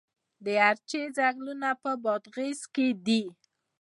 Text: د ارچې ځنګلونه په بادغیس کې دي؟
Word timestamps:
د 0.45 0.47
ارچې 0.69 1.01
ځنګلونه 1.17 1.69
په 1.81 1.91
بادغیس 2.03 2.61
کې 2.75 2.87
دي؟ 3.05 3.23